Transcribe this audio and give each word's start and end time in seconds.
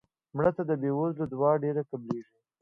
مړه 0.35 0.51
ته 0.57 0.63
د 0.69 0.71
بې 0.81 0.91
وزلو 0.97 1.25
دعا 1.33 1.51
ډېره 1.63 1.81
قبلیږي 1.89 2.37